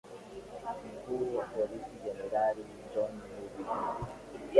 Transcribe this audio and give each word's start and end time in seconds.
mkuu 0.93 1.35
wa 1.37 1.45
polisi 1.45 1.89
generali 2.03 2.61
john 2.93 3.11
nubi 3.13 3.63